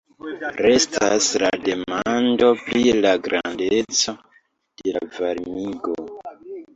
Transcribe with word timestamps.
Restas 0.65 1.25
la 1.43 1.49
demando 1.67 2.47
pri 2.61 2.93
la 3.05 3.11
grandeco 3.27 4.15
de 4.81 4.95
la 4.97 5.03
varmigo. 5.19 5.93